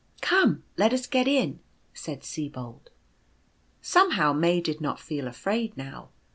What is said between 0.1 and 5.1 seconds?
"Come, let us get in," said Sibold. Somehow May did not